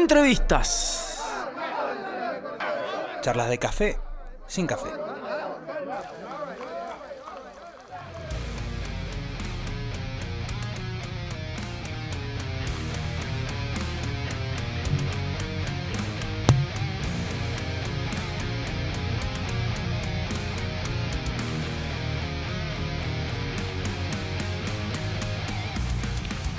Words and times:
Entrevistas. 0.00 1.22
Charlas 3.20 3.50
de 3.50 3.58
café 3.58 3.98
sin 4.46 4.66
café. 4.66 4.88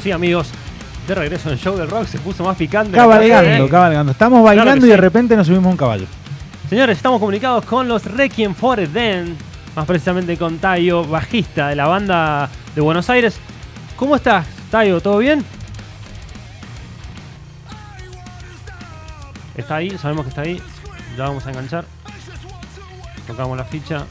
Sí, 0.04 0.12
amigos, 0.12 0.52
de 1.08 1.16
regreso 1.16 1.50
en 1.50 1.54
el 1.54 1.60
show 1.60 1.76
del 1.78 1.90
rock 1.90 2.06
se 2.08 2.20
puso 2.20 2.44
más 2.44 2.56
picante. 2.58 2.92
Cabalgando, 2.96 3.68
cabalgando. 3.70 4.12
Estamos 4.12 4.44
bailando 4.44 4.86
y 4.86 4.90
de 4.90 4.96
sí. 4.96 5.02
repente 5.02 5.36
nos 5.36 5.48
subimos 5.48 5.66
a 5.68 5.70
un 5.70 5.78
caballo. 5.78 6.06
Señores, 6.70 6.98
estamos 6.98 7.20
comunicados 7.20 7.66
con 7.66 7.88
los 7.88 8.06
Requiem 8.06 8.56
for 8.56 8.80
a 8.80 8.86
Den, 8.86 9.36
más 9.76 9.86
precisamente 9.86 10.38
con 10.38 10.58
Tayo, 10.60 11.04
bajista 11.04 11.68
de 11.70 11.76
la 11.76 11.88
banda 11.88 12.50
de 12.76 12.82
Buenos 12.82 13.10
Aires. 13.10 13.36
¿Cómo 13.98 14.16
estás, 14.16 14.46
Tayo? 14.70 15.02
¿Todo 15.02 15.18
bien? 15.18 15.44
Está 19.58 19.76
ahí, 19.78 19.90
sabemos 19.98 20.24
que 20.24 20.30
está 20.30 20.42
ahí. 20.42 20.62
Ya 21.18 21.26
vamos 21.26 21.46
a 21.46 21.50
enganchar. 21.50 21.84
Tocamos 23.28 23.58
la 23.58 23.66
ficha. 23.66 24.06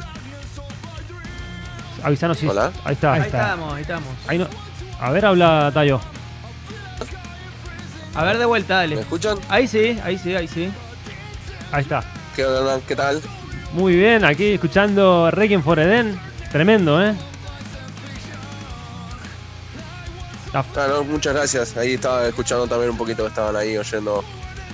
Avisanos 2.03 2.39
si. 2.39 2.47
Hola. 2.47 2.71
Ahí 2.85 2.95
está. 2.95 3.13
Ahí 3.15 3.21
Ahí 3.21 3.27
está. 3.27 3.41
estamos, 3.43 3.73
ahí 3.75 3.83
estamos. 3.83 4.09
Ahí 4.27 4.39
no- 4.39 4.47
A 5.01 5.11
ver, 5.11 5.25
habla 5.25 5.71
Tayo. 5.73 6.01
A 8.15 8.25
ver 8.25 8.39
de 8.39 8.45
vuelta, 8.45 8.75
¿Me 8.75 8.81
dale. 8.89 9.01
escuchan? 9.01 9.39
Ahí 9.49 9.67
sí, 9.69 9.99
ahí 10.05 10.19
sí, 10.19 10.35
ahí 10.35 10.49
sí. 10.49 10.71
Ahí 11.73 11.83
está. 11.83 12.03
¿Qué? 12.35 12.45
¿Qué 12.87 12.97
tal? 12.97 13.21
Muy 13.73 13.95
bien, 13.95 14.25
aquí 14.25 14.55
escuchando 14.55 15.31
Requiem 15.31 15.63
for 15.63 15.79
Eden. 15.79 16.19
Tremendo, 16.51 17.01
¿eh? 17.05 17.15
Ah, 20.53 20.65
no, 20.89 21.05
muchas 21.05 21.35
gracias. 21.35 21.77
Ahí 21.77 21.95
estaba 21.95 22.27
escuchando 22.27 22.67
también 22.67 22.91
un 22.91 22.97
poquito 22.97 23.23
que 23.23 23.29
estaban 23.29 23.55
ahí 23.55 23.77
oyendo 23.79 24.25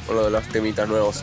uno 0.09 0.23
de 0.25 0.31
los 0.31 0.45
temitas 0.49 0.89
nuevos. 0.89 1.23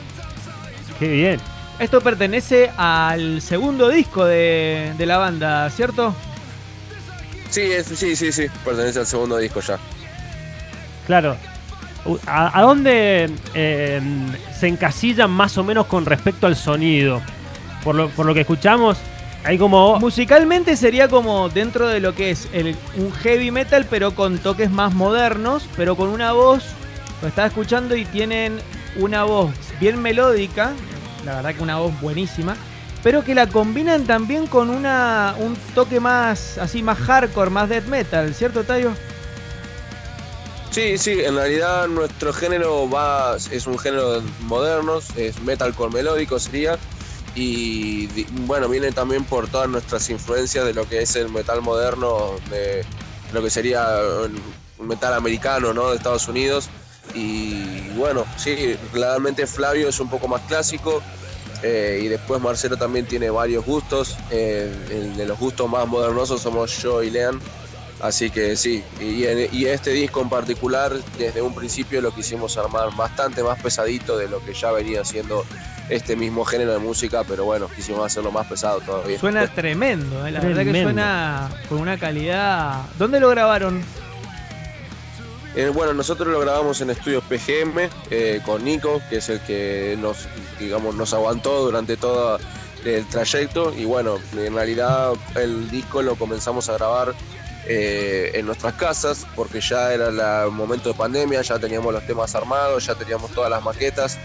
Qué 1.00 1.08
bien. 1.08 1.40
Esto 1.80 2.02
pertenece 2.02 2.70
al 2.78 3.42
segundo 3.42 3.90
disco 3.90 4.26
de, 4.26 4.94
de 4.96 5.06
la 5.08 5.18
banda, 5.18 5.68
¿cierto? 5.72 6.14
Sí, 7.50 7.62
es- 7.62 7.88
sí, 7.88 8.16
sí, 8.16 8.32
sí. 8.32 8.46
Pertenece 8.64 9.00
al 9.00 9.08
segundo 9.08 9.38
disco 9.38 9.60
ya. 9.62 9.80
Claro. 11.08 11.36
¿A, 12.28 12.58
a 12.58 12.62
dónde 12.62 13.30
eh, 13.54 14.02
se 14.58 14.68
encasillan 14.68 15.32
más 15.32 15.58
o 15.58 15.64
menos 15.64 15.86
con 15.88 16.06
respecto 16.06 16.48
al 16.48 16.56
sonido? 16.56 17.22
Por 17.84 17.96
lo, 17.96 18.10
por 18.10 18.26
lo 18.26 18.34
que 18.34 18.42
escuchamos, 18.42 18.98
hay 19.46 19.58
como... 19.58 20.00
Musicalmente 20.00 20.76
sería 20.78 21.08
como 21.08 21.50
dentro 21.50 21.88
de 21.88 22.00
lo 22.00 22.14
que 22.16 22.32
es 22.32 22.48
el- 22.54 22.76
un 22.98 23.12
heavy 23.12 23.52
metal, 23.52 23.86
pero 23.90 24.16
con 24.16 24.38
toques 24.38 24.70
más 24.72 24.94
modernos, 24.94 25.68
pero 25.78 25.96
con 25.96 26.10
una 26.10 26.32
voz. 26.34 26.64
Lo 27.22 27.28
estaba 27.28 27.48
escuchando 27.48 27.96
y 27.96 28.06
tienen 28.06 28.58
una 28.98 29.24
voz 29.24 29.52
bien 29.80 30.02
melódica, 30.02 30.72
la 31.26 31.36
verdad 31.36 31.56
que 31.56 31.64
una 31.64 31.78
voz 31.78 32.00
buenísima, 32.02 32.56
pero 33.02 33.24
que 33.24 33.34
la 33.34 33.48
combinan 33.48 34.04
también 34.04 34.46
con 34.48 34.70
una, 34.70 35.36
un 35.40 35.56
toque 35.74 36.00
más, 36.02 36.58
así 36.58 36.84
más 36.84 36.98
hardcore, 37.00 37.50
más 37.50 37.70
death 37.70 37.86
metal, 37.88 38.34
¿cierto, 38.34 38.64
Tayo? 38.66 38.92
Sí, 40.74 40.98
sí, 40.98 41.12
en 41.24 41.36
realidad 41.36 41.88
nuestro 41.88 42.34
género 42.34 42.90
va, 42.90 43.38
es 43.38 43.68
un 43.68 43.78
género 43.78 44.24
moderno, 44.42 45.00
es 45.16 45.40
metalcore 45.44 45.94
melódico 45.94 46.40
sería. 46.40 46.80
Y 47.36 48.08
bueno, 48.48 48.68
viene 48.70 48.92
también 48.92 49.24
por 49.26 49.48
todas 49.48 49.70
nuestras 49.70 50.10
influencias 50.10 50.66
de 50.66 50.74
lo 50.74 50.88
que 50.90 51.02
es 51.04 51.16
el 51.16 51.30
metal 51.30 51.62
moderno, 51.62 52.32
de 52.50 52.84
lo 53.34 53.44
que 53.44 53.50
sería 53.52 54.00
el 54.00 54.34
metal 54.84 55.14
americano, 55.14 55.74
¿no? 55.74 55.90
De 55.92 55.98
Estados 55.98 56.28
Unidos. 56.28 56.70
Y 57.14 57.90
bueno, 57.96 58.26
sí, 58.38 58.76
realmente 58.94 59.46
Flavio 59.46 59.90
es 59.90 60.00
un 60.00 60.10
poco 60.10 60.28
más 60.28 60.42
clásico. 60.48 61.04
eh, 61.66 62.02
y 62.04 62.08
después 62.10 62.42
Marcelo 62.42 62.78
también 62.78 63.06
tiene 63.08 63.30
varios 63.30 63.64
gustos. 63.66 64.18
eh, 64.32 64.72
el 64.90 65.16
de 65.18 65.26
los 65.28 65.40
gustos 65.40 65.70
más 65.70 65.88
modernosos 65.88 66.42
somos 66.42 66.82
yo 66.82 67.04
y 67.04 67.12
Lean. 67.12 67.40
Así 68.04 68.30
que 68.30 68.58
sí, 68.58 68.84
y, 69.00 69.24
en- 69.24 69.48
y 69.54 69.66
este 69.66 69.92
disco 69.92 70.22
en 70.22 70.28
particular, 70.30 70.92
desde 71.18 71.42
un 71.42 71.56
principio 71.56 72.02
lo 72.02 72.14
quisimos 72.14 72.58
armar 72.58 72.94
bastante 72.98 73.42
más 73.42 73.62
pesadito 73.62 74.18
de 74.18 74.28
lo 74.28 74.44
que 74.44 74.54
ya 74.54 74.72
venía 74.74 75.06
siendo 75.06 75.46
este 75.88 76.18
mismo 76.18 76.44
género 76.44 76.74
de 76.74 76.80
música, 76.80 77.24
pero 77.26 77.46
bueno, 77.46 77.70
quisimos 77.74 78.06
hacerlo 78.06 78.30
más 78.30 78.46
pesado 78.48 78.82
todavía. 78.82 79.18
Suena 79.20 79.48
tremendo, 79.48 80.28
eh, 80.28 80.32
la 80.32 80.42
verdad 80.42 80.66
que 80.66 80.84
suena 80.84 81.50
con 81.70 81.80
una 81.80 81.98
calidad. 81.98 82.82
¿Dónde 83.00 83.22
lo 83.22 83.30
grabaron? 83.30 83.82
Eh, 85.56 85.70
bueno, 85.74 85.94
nosotros 85.94 86.28
lo 86.28 86.42
grabamos 86.42 86.82
en 86.82 86.90
estudios 86.90 87.24
PGM 87.24 87.88
eh, 88.12 88.42
con 88.46 88.66
Nico, 88.66 89.02
que 89.10 89.18
es 89.18 89.30
el 89.30 89.40
que 89.42 89.98
nos, 90.02 90.28
digamos, 90.60 90.96
nos 90.96 91.14
aguantó 91.14 91.64
durante 91.64 91.96
todo 91.96 92.38
el 92.84 93.06
trayecto. 93.08 93.74
Y 93.78 93.86
bueno, 93.86 94.18
en 94.36 94.56
realidad 94.56 95.14
el 95.36 95.70
disco 95.72 96.02
lo 96.02 96.16
comenzamos 96.18 96.68
a 96.70 96.74
grabar 96.74 97.14
eh, 97.68 98.32
en 98.34 98.46
nuestras 98.46 98.74
casas, 98.74 99.26
porque 99.36 99.62
ya 99.62 99.94
era 99.94 100.10
el 100.44 100.52
momento 100.52 100.90
de 100.90 100.96
pandemia, 100.96 101.42
ya 101.42 101.58
teníamos 101.60 101.94
los 101.94 102.06
temas 102.06 102.36
armados, 102.36 102.86
ya 102.86 102.96
teníamos 102.96 103.32
todas 103.32 103.50
las 103.50 103.64
maquetas. 103.64 104.18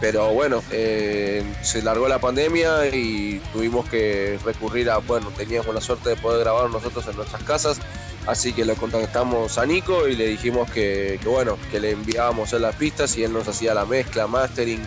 Pero 0.00 0.32
bueno, 0.34 0.62
eh, 0.70 1.42
se 1.62 1.80
largó 1.80 2.08
la 2.08 2.18
pandemia 2.18 2.86
y 2.88 3.40
tuvimos 3.52 3.88
que 3.88 4.38
recurrir 4.44 4.90
a, 4.90 4.98
bueno, 4.98 5.32
teníamos 5.36 5.74
la 5.74 5.80
suerte 5.80 6.10
de 6.10 6.16
poder 6.16 6.40
grabar 6.40 6.68
nosotros 6.68 7.06
en 7.06 7.16
nuestras 7.16 7.42
casas. 7.44 7.78
Así 8.26 8.52
que 8.52 8.64
lo 8.64 8.74
contactamos 8.74 9.56
a 9.56 9.66
Nico 9.66 10.08
y 10.08 10.16
le 10.16 10.26
dijimos 10.26 10.70
que, 10.70 11.18
bueno, 11.24 11.56
que 11.70 11.80
le 11.80 11.92
enviábamos 11.92 12.52
él 12.52 12.62
las 12.62 12.74
pistas 12.76 13.16
y 13.16 13.24
él 13.24 13.32
nos 13.32 13.48
hacía 13.48 13.72
la 13.74 13.84
mezcla, 13.84 14.26
mastering 14.26 14.86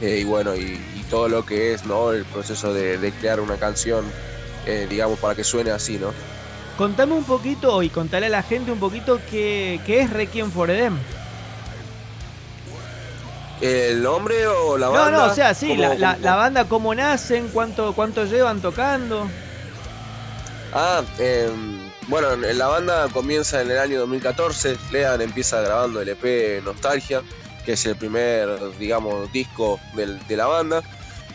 eh, 0.00 0.18
y 0.20 0.24
bueno, 0.24 0.56
y, 0.56 0.80
todo 1.10 1.28
lo 1.28 1.46
que 1.46 1.72
es, 1.72 1.86
¿no? 1.86 2.10
El 2.10 2.24
proceso 2.24 2.74
de, 2.74 2.98
de 2.98 3.12
crear 3.12 3.38
una 3.38 3.56
canción, 3.58 4.04
eh, 4.66 4.88
digamos, 4.90 5.20
para 5.20 5.36
que 5.36 5.44
suene 5.44 5.70
así, 5.70 5.98
¿no? 5.98 6.12
Contame 6.76 7.14
un 7.14 7.24
poquito 7.24 7.82
y 7.82 7.88
contale 7.88 8.26
a 8.26 8.30
la 8.30 8.42
gente 8.42 8.70
un 8.70 8.78
poquito 8.78 9.18
qué, 9.30 9.80
qué 9.86 10.00
es 10.00 10.10
Requiem 10.10 10.50
for 10.50 10.70
Edem. 10.70 10.98
¿El 13.62 14.02
nombre 14.02 14.46
o 14.46 14.76
la 14.76 14.86
No, 14.88 14.92
banda? 14.92 15.10
no, 15.26 15.32
o 15.32 15.34
sea, 15.34 15.54
sí, 15.54 15.68
¿Cómo- 15.68 15.80
la, 15.80 15.94
la- 15.94 16.12
cómo- 16.14 16.24
la 16.26 16.34
banda 16.36 16.64
cómo 16.68 16.94
nacen, 16.94 17.48
cuánto, 17.48 17.94
cuánto 17.94 18.26
llevan 18.26 18.60
tocando. 18.60 19.26
Ah, 20.74 21.02
em, 21.18 21.90
bueno, 22.08 22.32
en 22.32 22.58
la 22.58 22.66
banda 22.66 23.08
comienza 23.08 23.62
en 23.62 23.70
el 23.70 23.78
año 23.78 24.00
2014. 24.00 24.76
Lean 24.92 25.22
empieza 25.22 25.62
grabando 25.62 26.02
el 26.02 26.08
EP 26.10 26.60
Nostalgia, 26.62 27.22
que 27.64 27.72
es 27.72 27.86
el 27.86 27.96
primer, 27.96 28.76
digamos, 28.78 29.32
disco 29.32 29.80
del- 29.94 30.18
de 30.26 30.36
la 30.36 30.46
banda. 30.46 30.82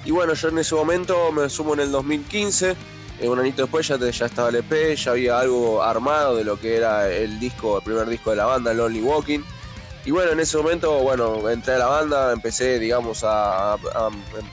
Y 0.06 0.12
bueno, 0.12 0.34
yo 0.35 0.50
en 0.50 0.59
ese 0.59 0.75
momento 0.75 1.31
me 1.31 1.50
sumo 1.50 1.73
en 1.73 1.79
el 1.79 1.91
2015. 1.91 2.75
Eh, 3.22 3.30
un 3.30 3.40
añito 3.40 3.62
después 3.62 3.88
ya, 3.88 3.98
ya 3.98 4.26
estaba 4.26 4.50
el 4.50 4.56
EP, 4.56 4.96
ya 4.96 5.12
había 5.12 5.40
algo 5.40 5.84
armado 5.84 6.36
de 6.36 6.44
lo 6.44 6.59
que 6.59 6.76
era 6.76 7.08
el 7.08 7.40
disco, 7.40 7.78
el 7.78 7.84
primer 7.84 8.09
disco 8.09 8.32
de 8.32 8.38
la 8.38 8.46
banda, 8.46 8.74
Lonely 8.74 9.02
Walking. 9.02 9.42
Y 10.04 10.09
bueno, 10.09 10.32
en 10.32 10.40
ese 10.40 10.58
momento, 10.58 10.92
bueno, 11.04 11.48
entré 11.48 11.76
a 11.76 11.78
la 11.78 11.86
banda, 11.86 12.34
empecé, 12.34 12.80
digamos, 12.80 13.22
a, 13.24 13.78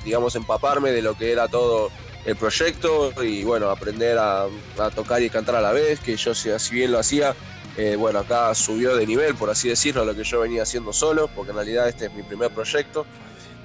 digamos, 0.04 0.36
empaparme 0.36 0.90
de 0.90 1.00
lo 1.00 1.16
que 1.16 1.32
era 1.32 1.48
todo 1.48 1.90
el 2.26 2.36
proyecto 2.36 3.10
y 3.22 3.42
bueno, 3.44 3.70
aprender 3.70 4.18
a, 4.18 4.46
tocar 4.94 5.22
y 5.22 5.30
cantar 5.30 5.56
a 5.56 5.62
la 5.62 5.72
vez, 5.72 6.00
que 6.00 6.16
yo 6.16 6.34
si, 6.34 6.50
bien 6.70 6.92
lo 6.92 6.98
hacía, 6.98 7.34
eh, 7.78 7.96
bueno, 7.96 8.18
acá 8.18 8.54
subió 8.54 8.94
de 8.96 9.06
nivel, 9.06 9.34
por 9.34 9.48
así 9.48 9.70
decirlo, 9.70 10.04
lo 10.04 10.14
que 10.14 10.24
yo 10.24 10.40
venía 10.40 10.64
haciendo 10.64 10.92
solo, 10.92 11.28
porque 11.34 11.52
en 11.52 11.56
realidad 11.56 11.88
este 11.88 12.06
es 12.06 12.12
mi 12.12 12.22
primer 12.22 12.50
proyecto. 12.50 13.06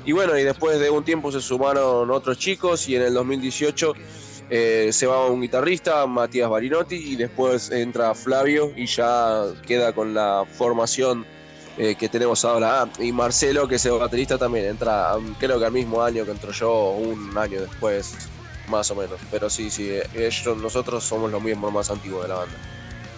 Y 0.05 0.13
bueno, 0.13 0.38
y 0.38 0.44
después 0.44 0.79
de 0.79 0.89
un 0.89 1.03
tiempo 1.03 1.29
se 1.29 1.41
sumaron 1.41 2.09
otros 2.09 2.38
chicos 2.38 2.88
y 2.88 2.95
en 2.95 3.01
el 3.01 3.13
2018 3.13 3.94
eh, 4.55 4.89
se 4.94 5.07
va 5.07 5.25
un 5.31 5.41
guitarrista, 5.41 6.05
Matías 6.05 6.47
Barinotti, 6.47 6.95
y 6.95 7.15
después 7.15 7.71
entra 7.71 8.13
Flavio 8.13 8.71
y 8.75 8.85
ya 8.85 9.45
queda 9.65 9.94
con 9.94 10.13
la 10.13 10.44
formación 10.59 11.25
eh, 11.75 11.95
que 11.95 12.07
tenemos 12.07 12.45
ahora. 12.45 12.83
Ah, 12.83 12.89
y 13.00 13.11
Marcelo, 13.11 13.67
que 13.67 13.75
es 13.75 13.85
el 13.88 13.94
baterista, 13.94 14.38
también 14.38 14.65
entra, 14.65 15.17
um, 15.17 15.33
creo 15.39 15.57
que 15.59 15.65
al 15.65 15.71
mismo 15.71 16.03
año 16.03 16.23
que 16.23 16.31
entró 16.31 16.51
yo, 16.51 16.91
un 16.91 17.35
año 17.35 17.61
después, 17.61 18.13
más 18.69 18.91
o 18.91 18.95
menos. 18.95 19.19
Pero 19.31 19.50
sí, 19.50 19.71
sí, 19.71 19.89
eh, 19.89 20.03
ellos, 20.13 20.55
nosotros 20.61 21.03
somos 21.03 21.31
los 21.31 21.41
miembros 21.41 21.73
más 21.73 21.89
antiguos 21.89 22.21
de 22.21 22.27
la 22.29 22.35
banda. 22.35 22.55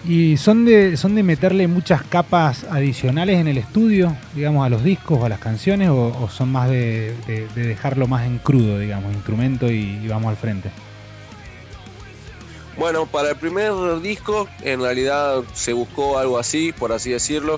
¿Y 0.08 0.38
son 0.38 0.64
de, 0.64 0.96
son 0.96 1.16
de 1.16 1.24
meterle 1.24 1.68
muchas 1.68 2.04
capas 2.04 2.64
adicionales 2.70 3.40
en 3.40 3.48
el 3.50 3.58
estudio, 3.58 4.16
digamos, 4.36 4.66
a 4.66 4.70
los 4.70 4.84
discos 4.84 5.20
o 5.20 5.26
a 5.26 5.30
las 5.30 5.40
canciones, 5.40 5.90
o, 5.90 6.30
son 6.30 6.50
más 6.50 6.70
de, 6.70 7.14
de- 7.28 7.48
de 7.56 7.64
dejarlo 7.68 8.08
más 8.08 8.26
en 8.26 8.38
crudo, 8.38 8.80
digamos, 8.80 9.12
instrumento 9.14 9.70
y 9.70 10.08
vamos 10.08 10.30
al 10.30 10.38
frente? 10.38 10.70
Bueno, 12.78 13.06
para 13.06 13.30
el 13.30 13.36
primer 13.38 13.72
disco, 14.02 14.50
en 14.62 14.82
realidad 14.82 15.44
se 15.54 15.72
buscó 15.72 16.18
algo 16.18 16.38
así, 16.38 16.74
por 16.74 16.92
así 16.92 17.12
decirlo. 17.12 17.58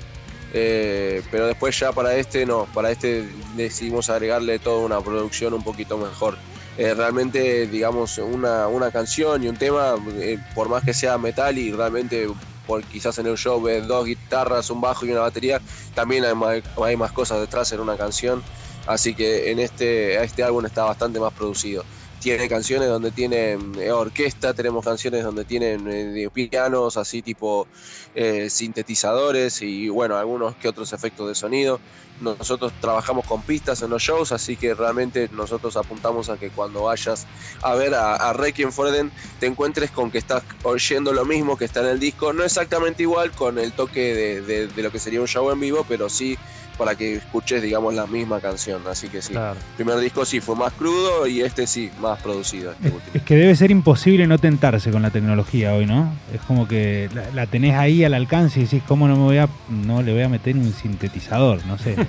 Eh, 0.53 1.23
pero 1.29 1.47
después 1.47 1.77
ya 1.77 1.91
para 1.91 2.15
este 2.15 2.45
no, 2.45 2.65
para 2.73 2.89
este 2.89 3.27
decidimos 3.55 4.09
agregarle 4.09 4.59
toda 4.59 4.85
una 4.85 5.01
producción 5.01 5.53
un 5.53 5.63
poquito 5.63 5.97
mejor. 5.97 6.37
Eh, 6.77 6.93
realmente, 6.93 7.65
digamos, 7.67 8.17
una, 8.19 8.67
una, 8.67 8.91
canción 8.91 9.43
y 9.43 9.47
un 9.47 9.57
tema, 9.57 9.95
eh, 10.19 10.37
por 10.53 10.69
más 10.69 10.83
que 10.83 10.93
sea 10.93 11.17
metal 11.17 11.57
y 11.57 11.71
realmente 11.71 12.27
por, 12.67 12.83
quizás 12.83 13.17
en 13.17 13.25
el 13.25 13.37
show 13.37 13.59
ves 13.61 13.87
dos 13.87 14.05
guitarras, 14.05 14.69
un 14.69 14.79
bajo 14.79 15.05
y 15.05 15.11
una 15.11 15.21
batería, 15.21 15.59
también 15.95 16.23
hay 16.23 16.95
más, 16.95 17.11
cosas 17.11 17.39
detrás 17.39 17.71
en 17.71 17.79
una 17.79 17.97
canción. 17.97 18.43
Así 18.85 19.15
que 19.15 19.51
en 19.51 19.59
este, 19.59 20.23
este 20.23 20.43
álbum 20.43 20.65
está 20.65 20.83
bastante 20.83 21.19
más 21.19 21.33
producido 21.33 21.83
tiene 22.27 22.49
canciones 22.49 22.89
donde 22.89 23.11
tienen 23.11 23.71
eh, 23.79 23.89
orquesta, 23.89 24.53
tenemos 24.53 24.83
canciones 24.83 25.23
donde 25.23 25.45
tienen 25.45 25.87
eh, 25.89 26.29
pianos, 26.33 26.97
así 26.97 27.21
tipo 27.21 27.67
eh, 28.15 28.49
sintetizadores 28.49 29.61
y 29.61 29.87
bueno, 29.87 30.17
algunos 30.17 30.53
que 30.57 30.67
otros 30.67 30.91
efectos 30.91 31.29
de 31.29 31.35
sonido. 31.35 31.79
Nosotros 32.19 32.73
trabajamos 32.81 33.25
con 33.25 33.43
pistas 33.43 33.81
en 33.81 33.91
los 33.91 34.01
shows, 34.01 34.33
así 34.33 34.57
que 34.57 34.73
realmente 34.73 35.29
nosotros 35.31 35.77
apuntamos 35.77 36.29
a 36.29 36.35
que 36.35 36.49
cuando 36.49 36.83
vayas 36.83 37.25
a 37.61 37.75
ver 37.75 37.93
a, 37.93 38.33
Requiem 38.33 38.73
for 38.73 38.89
Eden 38.89 39.09
te 39.39 39.45
encuentres 39.45 39.89
con 39.91 40.11
que 40.11 40.17
estás 40.17 40.43
oyendo 40.63 41.13
lo 41.13 41.23
mismo 41.23 41.57
que 41.57 41.63
está 41.63 41.79
en 41.79 41.87
el 41.87 41.99
disco, 41.99 42.33
no 42.33 42.43
exactamente 42.43 43.03
igual 43.03 43.31
con 43.31 43.57
el 43.57 43.71
toque 43.71 44.41
de 44.41 44.83
lo 44.83 44.91
que 44.91 44.99
sería 44.99 45.21
un 45.21 45.27
show 45.27 45.49
en 45.49 45.61
vivo, 45.61 45.85
pero 45.87 46.09
sí 46.09 46.37
para 46.77 46.95
que 46.95 47.15
escuches, 47.15 47.61
digamos, 47.61 47.93
la 47.93 48.05
misma 48.05 48.39
canción. 48.39 48.81
Así 48.87 49.09
que 49.09 49.21
sí, 49.21 49.33
el 49.33 49.57
primer 49.75 49.99
disco 49.99 50.25
sí 50.25 50.39
fue 50.39 50.55
más 50.55 50.73
crudo 50.73 51.27
y 51.27 51.41
este 51.41 51.67
sí, 51.67 51.91
más 51.99 52.21
producido. 52.21 52.71
Este 52.71 52.93
es, 53.15 53.23
que 53.23 53.35
debe 53.35 53.55
ser 53.55 53.71
imposible 53.71 54.27
no 54.27 54.37
tentarse 54.37 54.91
con 54.91 55.01
la 55.01 55.09
tecnología 55.09 55.73
hoy, 55.73 55.85
¿no? 55.85 56.13
Es 56.33 56.41
como 56.41 56.67
que 56.67 57.09
la, 57.33 57.47
tenés 57.47 57.75
ahí 57.75 58.03
al 58.03 58.13
alcance 58.13 58.59
y 58.59 58.63
decís, 58.63 58.83
¿cómo 58.87 59.07
no 59.07 59.15
me 59.15 59.23
voy 59.23 59.37
a, 59.37 59.49
no 59.69 60.01
le 60.01 60.13
voy 60.13 60.21
a 60.21 60.29
meter 60.29 60.55
un 60.55 60.73
sintetizador? 60.73 61.65
No 61.65 61.77
sé. 61.77 61.95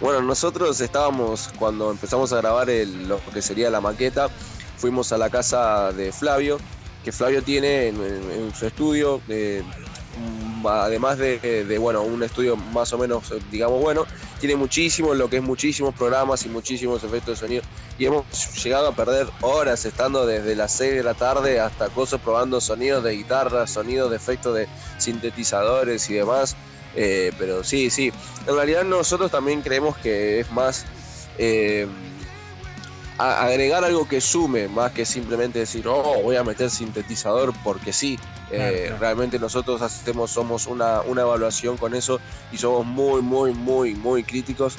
bueno, 0.00 0.22
nosotros 0.22 0.80
estábamos, 0.80 1.50
cuando 1.58 1.90
empezamos 1.90 2.32
a 2.32 2.36
grabar 2.38 2.68
lo 2.68 3.20
que 3.32 3.42
sería 3.42 3.70
la 3.70 3.80
maqueta, 3.80 4.28
fuimos 4.76 5.12
a 5.12 5.18
la 5.18 5.28
casa 5.28 5.92
de 5.92 6.12
Flavio, 6.12 6.58
que 7.04 7.12
Flavio 7.12 7.42
tiene 7.42 7.88
en, 7.88 8.54
su 8.54 8.66
estudio. 8.66 9.20
Eh, 9.28 9.62
además 10.66 11.18
de, 11.18 11.76
bueno, 11.80 12.02
un 12.02 12.22
estudio 12.22 12.56
más 12.56 12.92
o 12.92 12.98
menos, 12.98 13.30
eh, 13.30 13.38
digamos, 13.50 13.80
bueno, 13.80 14.06
tiene 14.40 14.56
muchísimo, 14.56 15.14
lo 15.14 15.28
que 15.28 15.36
es 15.38 15.42
muchísimos 15.42 15.94
programas 15.94 16.44
y 16.46 16.48
muchísimos 16.48 17.04
efectos 17.04 17.40
de 17.40 17.46
sonido. 17.46 17.62
Y 17.98 18.06
hemos 18.06 18.24
llegado 18.62 18.88
a 18.88 18.94
perder 18.94 19.28
horas 19.40 19.84
estando 19.84 20.26
desde 20.26 20.54
las 20.54 20.72
6 20.72 20.94
de 20.94 21.02
la 21.02 21.14
tarde 21.14 21.60
hasta 21.60 21.88
cosas 21.88 22.20
probando 22.20 22.60
sonidos 22.60 23.02
de 23.04 23.16
guitarra, 23.16 23.66
sonidos 23.66 24.10
de 24.10 24.16
efectos 24.16 24.54
de 24.54 24.68
sintetizadores 24.98 26.08
y 26.10 26.14
demás. 26.14 26.56
Eh, 26.94 27.32
pero 27.38 27.64
sí, 27.64 27.90
sí, 27.90 28.12
en 28.46 28.54
realidad 28.54 28.84
nosotros 28.84 29.30
también 29.30 29.62
creemos 29.62 29.96
que 29.98 30.40
es 30.40 30.50
más... 30.50 30.84
Eh, 31.38 31.86
agregar 33.18 33.84
algo 33.84 34.06
que 34.06 34.20
sume, 34.20 34.68
más 34.68 34.92
que 34.92 35.04
simplemente 35.04 35.58
decir, 35.58 35.88
oh, 35.88 36.22
voy 36.22 36.36
a 36.36 36.44
meter 36.44 36.70
sintetizador 36.70 37.52
porque 37.64 37.92
sí. 37.92 38.18
Eh, 38.50 38.94
realmente 38.98 39.38
nosotros 39.38 39.82
hacemos, 39.82 40.30
somos 40.30 40.66
una, 40.66 41.02
una 41.02 41.20
evaluación 41.20 41.76
con 41.76 41.94
eso 41.94 42.18
y 42.50 42.56
somos 42.56 42.86
muy, 42.86 43.20
muy, 43.20 43.52
muy, 43.52 43.94
muy 43.94 44.24
críticos 44.24 44.76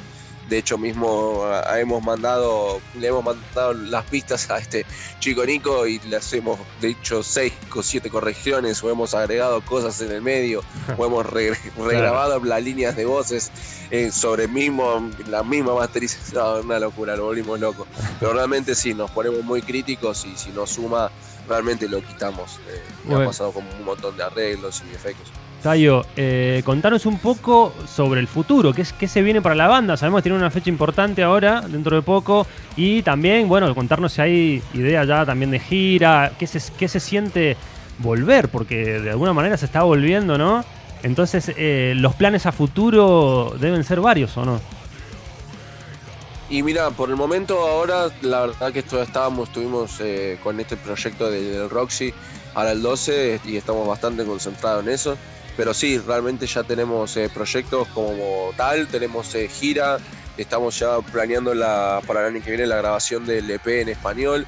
de 0.49 0.57
hecho, 0.57 0.77
mismo 0.77 1.43
ah, 1.45 1.79
hemos 1.79 2.03
mandado, 2.03 2.81
le 2.97 3.07
hemos 3.07 3.23
mandado 3.23 3.73
las 3.73 4.03
pistas 4.05 4.49
a 4.49 4.57
este 4.57 4.85
chico 5.19 5.45
Nico 5.45 5.85
y 5.85 5.99
le 5.99 6.19
hemos 6.31 6.59
dicho 6.81 7.21
seis 7.23 7.53
o 7.75 7.83
siete 7.83 8.09
correcciones 8.09 8.83
o 8.83 8.89
hemos 8.89 9.13
agregado 9.13 9.61
cosas 9.61 10.01
en 10.01 10.11
el 10.11 10.21
medio 10.21 10.63
o 10.97 11.05
hemos 11.05 11.25
regrabado 11.25 12.43
las 12.43 12.63
líneas 12.63 12.95
de 12.95 13.05
voces 13.05 13.51
eh, 13.91 14.11
sobre 14.11 14.47
mismo, 14.47 15.09
la 15.27 15.43
misma 15.43 15.75
masterización. 15.75 16.19
Una 16.65 16.79
locura, 16.79 17.15
lo 17.15 17.25
volvimos 17.25 17.59
loco. 17.59 17.87
Pero 18.19 18.33
realmente 18.33 18.75
sí, 18.75 18.93
nos 18.93 19.11
ponemos 19.11 19.43
muy 19.43 19.61
críticos 19.61 20.25
y 20.25 20.35
si 20.35 20.49
nos 20.49 20.71
suma, 20.71 21.11
realmente 21.47 21.87
lo 21.87 22.01
quitamos. 22.01 22.59
Eh, 22.69 23.13
ha 23.13 23.25
pasado 23.25 23.51
como 23.51 23.69
un 23.71 23.85
montón 23.85 24.17
de 24.17 24.23
arreglos 24.23 24.83
y 24.89 24.95
efectos. 24.95 25.31
Tayo, 25.61 26.05
eh, 26.15 26.61
contanos 26.63 27.05
un 27.05 27.19
poco 27.19 27.73
sobre 27.85 28.21
el 28.21 28.27
futuro, 28.27 28.71
¿qué, 28.71 28.85
¿qué, 28.97 29.09
se 29.09 29.21
viene 29.21 29.41
para 29.41 29.55
la 29.55 29.67
banda? 29.67 29.97
Sabemos 29.97 30.19
que 30.19 30.23
tiene 30.23 30.37
una 30.37 30.49
fecha 30.49 30.69
importante 30.69 31.21
ahora, 31.21 31.61
dentro 31.61 31.97
de 31.97 32.01
poco, 32.01 32.47
y 32.77 33.01
también, 33.01 33.49
bueno, 33.49 33.73
contarnos 33.75 34.13
si 34.13 34.21
hay 34.21 34.63
idea 34.73 35.03
ya 35.03 35.25
también 35.25 35.51
de 35.51 35.59
gira, 35.59 36.31
qué 36.39 36.47
se, 36.47 36.61
qué 36.77 36.87
se 36.87 37.01
siente 37.01 37.57
volver, 37.97 38.47
porque 38.47 39.01
de 39.01 39.09
alguna 39.09 39.33
manera 39.33 39.57
se 39.57 39.65
está 39.65 39.83
volviendo, 39.83 40.37
¿no? 40.37 40.63
Entonces, 41.03 41.51
eh, 41.57 41.93
los 41.97 42.15
planes 42.15 42.45
a 42.45 42.53
futuro 42.53 43.53
deben 43.59 43.83
ser 43.83 43.99
varios, 43.99 44.37
¿o 44.37 44.45
no? 44.45 44.61
Y 46.49 46.63
mira, 46.63 46.89
por 46.91 47.09
el 47.09 47.17
momento 47.17 47.67
ahora, 47.67 48.07
la 48.21 48.41
verdad 48.41 48.71
que 48.71 48.79
estábamos, 48.79 49.49
estuvimos 49.49 49.97
eh, 49.99 50.39
con 50.41 50.57
este 50.61 50.77
proyecto 50.77 51.29
del 51.29 51.69
Roxy 51.69 52.13
ahora 52.55 52.71
el 52.71 52.81
12 52.81 53.41
y 53.45 53.57
estamos 53.57 53.87
bastante 53.87 54.23
concentrados 54.23 54.83
en 54.83 54.89
eso 54.89 55.17
pero 55.59 55.73
sí, 55.73 55.97
realmente 55.97 56.47
ya 56.47 56.63
tenemos 56.63 57.17
eh, 57.17 57.29
proyectos 57.33 57.85
como 57.89 58.53
tal, 58.55 58.87
tenemos 58.87 59.35
eh, 59.35 59.49
gira, 59.49 59.97
estamos 60.37 60.79
ya 60.79 61.01
planeando 61.01 61.53
la, 61.53 62.01
para 62.07 62.21
el 62.21 62.33
año 62.33 62.41
que 62.41 62.51
viene 62.51 62.65
la 62.65 62.77
grabación 62.77 63.25
del 63.25 63.51
EP 63.51 63.67
en 63.67 63.89
español, 63.89 64.47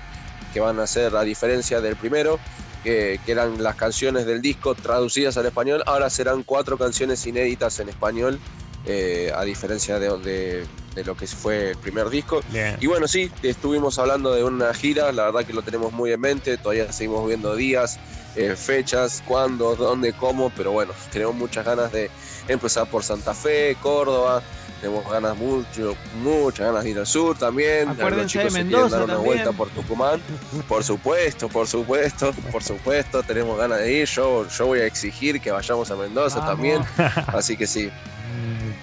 que 0.54 0.62
van 0.62 0.80
a 0.80 0.88
ser 0.88 1.14
a 1.18 1.24
diferencia 1.24 1.82
del 1.82 1.98
primero, 1.98 2.40
que, 2.82 3.20
eran 3.28 3.62
las 3.62 3.76
canciones 3.76 4.26
del 4.26 4.42
disco 4.42 4.74
traducidas 4.74 5.36
al 5.36 5.48
español, 5.48 5.84
ahora 5.86 6.10
serán 6.10 6.44
cuatro 6.44 6.78
canciones 6.78 7.28
inéditas 7.28 7.78
en 7.82 7.90
español, 7.90 8.40
eh, 8.86 9.34
a 9.36 9.44
diferencia 9.44 10.00
de, 10.00 10.66
de, 10.96 11.04
lo 11.04 11.18
que 11.18 11.28
fue 11.28 11.72
el 11.72 11.78
primer 11.78 12.10
disco. 12.10 12.42
Y 12.80 12.88
bueno, 12.88 13.10
sí, 13.10 13.30
estuvimos 13.44 14.00
hablando 14.00 14.34
de 14.34 14.46
una 14.46 14.74
gira, 14.74 15.12
la 15.12 15.26
verdad 15.26 15.46
que 15.46 15.52
lo 15.52 15.62
tenemos 15.62 15.92
muy 15.92 16.14
en 16.14 16.22
mente, 16.22 16.58
todavía 16.58 16.90
seguimos 16.94 17.28
viendo 17.28 17.54
días. 17.58 18.00
Eh, 18.36 18.56
fechas, 18.56 19.22
cuándo, 19.28 19.76
dónde, 19.76 20.14
cómo, 20.14 20.52
pero 20.56 20.72
bueno, 20.72 20.94
tenemos 21.12 21.36
muchas 21.36 21.66
ganas 21.66 21.92
de 21.92 22.10
empezar 22.48 22.90
por 22.90 23.04
Santa 23.04 23.34
Fe, 23.34 23.76
Córdoba, 23.82 24.42
tenemos 24.82 25.08
ganas 25.12 25.38
mucho, 25.38 25.96
muchas 26.24 26.68
ganas 26.68 26.84
de 26.84 26.90
ir 26.90 27.00
al 27.00 27.06
sur 27.06 27.38
también. 27.38 27.90
Acuérdense 27.90 28.40
de 28.40 28.50
Mendoza 28.50 28.98
dar 28.98 29.06
una 29.06 29.18
vuelta 29.18 29.52
por 29.52 29.70
Tucumán. 29.70 30.20
Por 30.68 30.84
supuesto, 30.84 31.50
por 31.50 31.68
supuesto, 31.68 32.34
por 32.52 32.64
supuesto, 32.64 33.22
tenemos 33.22 33.58
ganas 33.60 33.80
de 33.80 33.94
ir. 33.94 34.08
Yo, 34.08 34.48
yo 34.48 34.66
voy 34.66 34.80
a 34.80 34.86
exigir 34.88 35.40
que 35.40 35.52
vayamos 35.52 35.92
a 35.92 35.96
Mendoza 35.96 36.44
también. 36.44 36.82
Así 37.28 37.56
que 37.56 37.68
sí. 37.68 37.92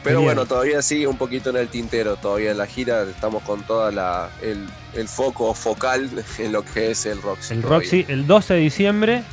Pero 0.05 0.23
bueno, 0.23 0.47
todavía 0.47 0.81
sigue 0.83 1.07
un 1.07 1.19
poquito 1.19 1.51
en 1.51 1.57
el 1.57 1.69
tintero, 1.69 2.17
todavía 2.17 2.53
en 2.53 2.59
la 2.59 2.67
gira 2.67 3.03
estamos 3.03 3.43
con 3.43 3.63
toda 3.65 3.91
la 3.91 4.31
el, 4.43 5.09
foco 5.09 5.53
focal 5.55 6.09
en 6.39 6.53
lo 6.53 6.65
que 6.65 6.93
es 6.93 7.07
el 7.07 7.21
Roxy. 7.21 7.55
El 7.55 7.63
Roxy, 7.63 8.07
el 8.09 8.27
12 8.27 8.55
de 8.55 8.61
diciembre, 8.61 9.25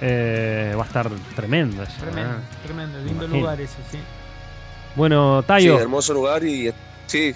eh, 0.00 0.74
va 0.76 0.82
a 0.82 0.86
estar 0.86 1.10
tremendo 1.36 1.82
eso. 1.82 2.00
Tremendo, 2.00 2.36
¿eh? 2.36 2.56
tremendo, 2.64 2.98
lindo 3.00 3.28
lugar 3.28 3.60
ese, 3.60 3.76
sí. 3.90 3.98
Bueno, 4.96 5.42
Tayo. 5.46 5.76
Sí, 5.76 5.82
hermoso 5.82 6.14
lugar 6.14 6.42
y 6.42 6.72
sí. 7.06 7.34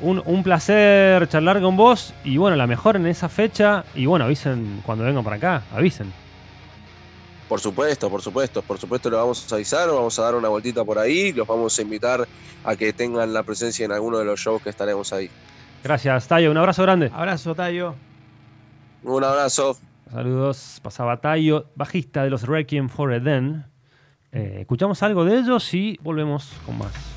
Un, 0.00 0.22
un, 0.24 0.42
placer 0.42 1.26
charlar 1.28 1.60
con 1.60 1.76
vos 1.76 2.14
y 2.22 2.36
bueno, 2.36 2.56
la 2.56 2.66
mejor 2.66 2.96
en 2.96 3.06
esa 3.06 3.28
fecha 3.28 3.84
y 3.94 4.06
bueno, 4.06 4.26
avisen 4.26 4.82
cuando 4.84 5.04
vengan 5.04 5.24
para 5.24 5.36
acá, 5.36 5.62
avisen. 5.74 6.12
Por 7.48 7.60
supuesto, 7.60 8.10
por 8.10 8.22
supuesto, 8.22 8.62
por 8.62 8.78
supuesto 8.78 9.08
lo 9.08 9.18
vamos 9.18 9.50
a 9.50 9.54
avisar, 9.54 9.88
vamos 9.88 10.18
a 10.18 10.22
dar 10.22 10.34
una 10.34 10.48
vueltita 10.48 10.84
por 10.84 10.98
ahí, 10.98 11.32
los 11.32 11.46
vamos 11.46 11.78
a 11.78 11.82
invitar 11.82 12.26
a 12.64 12.76
que 12.76 12.92
tengan 12.92 13.32
la 13.32 13.42
presencia 13.42 13.84
en 13.84 13.92
alguno 13.92 14.18
de 14.18 14.24
los 14.24 14.40
shows 14.40 14.62
que 14.62 14.70
estaremos 14.70 15.12
ahí. 15.12 15.30
Gracias, 15.82 16.26
Tayo, 16.26 16.50
un 16.50 16.56
abrazo 16.56 16.82
grande. 16.82 17.10
Abrazo, 17.14 17.54
Tayo. 17.54 17.94
Un 19.04 19.22
abrazo. 19.22 19.78
Saludos, 20.10 20.78
pasaba 20.82 21.20
Tayo, 21.20 21.72
bajista 21.74 22.22
de 22.22 22.30
los 22.30 22.46
Requiem 22.46 22.88
for 22.88 23.12
Eden. 23.12 23.64
Eh, 24.30 24.58
escuchamos 24.60 25.02
algo 25.02 25.24
de 25.24 25.38
ellos 25.38 25.74
y 25.74 25.98
volvemos 26.00 26.52
con 26.64 26.78
más. 26.78 27.15